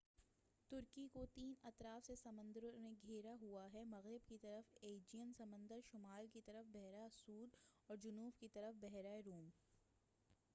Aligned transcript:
ترکی 0.71 1.07
کو 1.07 1.25
تین 1.33 1.53
اطراف 1.63 2.05
سے 2.05 2.15
سمندروں 2.15 2.71
نے 2.79 2.93
گھیرا 3.01 3.33
ہُوا 3.41 3.67
ہے 3.73 3.83
مغرب 3.83 4.27
کی 4.27 4.37
طرف 4.37 4.77
ایجیئن 4.81 5.33
سمندر 5.37 5.79
شُمال 5.85 6.27
کی 6.27 6.41
جانب 6.45 6.73
بحراسود 6.73 7.55
اور 7.89 7.97
جنوب 7.97 8.39
کی 8.39 8.47
جانب 8.53 8.81
بحیرہ 8.81 9.15
روم 9.25 9.49